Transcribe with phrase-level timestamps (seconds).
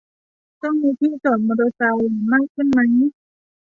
[0.61, 2.79] ต้องมีที่จอดมอเตอร์ไซค์มากขึ้นไหม